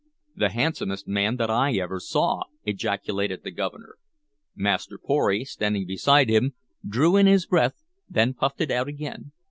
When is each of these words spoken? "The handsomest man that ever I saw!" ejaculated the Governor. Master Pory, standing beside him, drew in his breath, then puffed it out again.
"The 0.35 0.49
handsomest 0.49 1.07
man 1.07 1.35
that 1.35 1.51
ever 1.51 1.95
I 1.97 1.99
saw!" 1.99 2.45
ejaculated 2.63 3.43
the 3.43 3.51
Governor. 3.51 3.97
Master 4.55 4.97
Pory, 4.97 5.45
standing 5.45 5.85
beside 5.85 6.27
him, 6.27 6.55
drew 6.83 7.15
in 7.17 7.27
his 7.27 7.45
breath, 7.45 7.75
then 8.09 8.33
puffed 8.33 8.61
it 8.61 8.71
out 8.71 8.87
again. 8.87 9.31